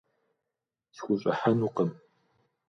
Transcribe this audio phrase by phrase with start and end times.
[0.95, 1.91] Схущӏыхьэнукъым.